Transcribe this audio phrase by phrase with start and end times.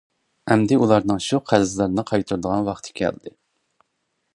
[0.53, 3.39] ئەمدى ئۇلارنىڭ شۇ قەرزلەرنى قايتۇرىدىغان ۋاقتى كەلدى.